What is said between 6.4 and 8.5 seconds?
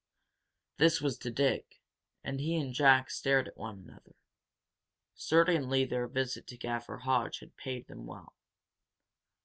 to Gaffer Hodge had paid them well.